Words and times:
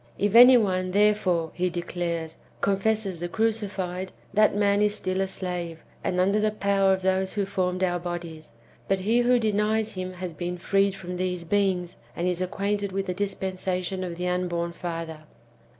If 0.17 0.33
any 0.33 0.57
one, 0.57 0.89
therefore, 0.89 1.51
he 1.53 1.69
de 1.69 1.83
clares, 1.83 2.37
confesses 2.59 3.19
the 3.19 3.29
crucified, 3.29 4.11
that 4.33 4.55
man 4.55 4.81
is 4.81 4.95
still 4.95 5.21
a 5.21 5.27
slave, 5.27 5.83
and 6.03 6.19
under 6.19 6.39
the 6.39 6.49
power 6.49 6.91
of 6.91 7.03
those 7.03 7.33
who 7.33 7.45
formed 7.45 7.83
our 7.83 7.99
bodies; 7.99 8.53
but 8.87 8.97
he 9.01 9.19
who 9.19 9.37
denies 9.37 9.91
him 9.91 10.13
has 10.13 10.33
been 10.33 10.57
freed 10.57 10.95
from 10.95 11.17
these 11.17 11.43
beings, 11.43 11.97
and 12.15 12.27
is 12.27 12.41
acquainted 12.41 12.91
with 12.91 13.05
the 13.05 13.13
dispensation 13.13 14.03
of 14.03 14.15
the 14.15 14.27
unborn 14.27 14.71
father. 14.73 15.19